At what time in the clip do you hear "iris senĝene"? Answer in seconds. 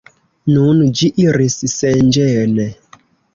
1.25-2.67